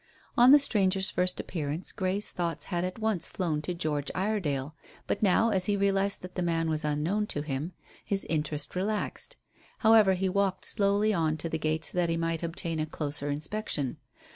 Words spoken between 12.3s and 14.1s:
obtain a closer inspection.